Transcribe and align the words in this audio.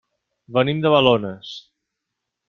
Venim 0.55 0.79
de 0.85 0.91
Balones. 0.93 1.51